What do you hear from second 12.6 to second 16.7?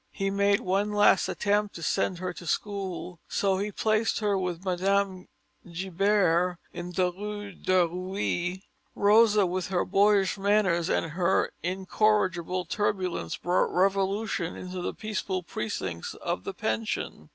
turbulence brought revolution into the peaceful precincts of the